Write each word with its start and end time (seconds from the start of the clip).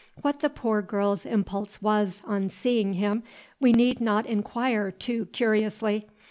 What 0.23 0.39
the 0.39 0.49
poor 0.49 0.81
girl's 0.81 1.27
impulse 1.27 1.79
was, 1.79 2.23
on 2.25 2.49
seeing 2.49 2.93
him, 2.93 3.21
we 3.59 3.71
need 3.71 4.01
not 4.01 4.25
inquire 4.25 4.89
too 4.89 5.27
curiously. 5.27 6.07